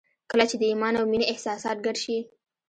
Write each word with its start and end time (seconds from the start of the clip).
کله 0.31 0.45
چې 0.49 0.55
د 0.59 0.63
ایمان 0.71 0.93
او 0.99 1.05
مینې 1.11 1.25
احساسات 1.33 1.77
ګډ 1.85 1.95
شي 2.03 2.17